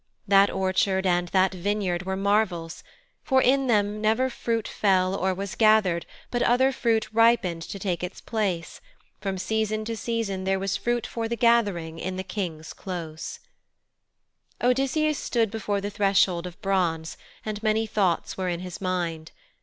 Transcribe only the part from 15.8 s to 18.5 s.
the threshold of bronze and many thoughts were